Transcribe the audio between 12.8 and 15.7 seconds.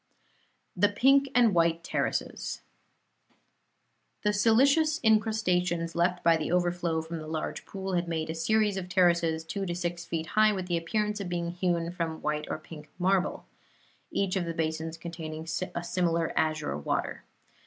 marble; each of the basins containing